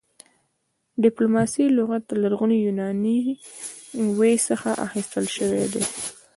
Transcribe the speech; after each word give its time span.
ډيپلوماسۍ 1.03 1.65
لغت 1.77 2.01
د 2.07 2.11
لرغوني 2.23 2.57
يوناني 2.67 3.17
ویي 4.17 4.35
څخه 4.49 4.69
اخيستل 4.87 5.25
شوی 5.35 5.65
دی 5.73 5.83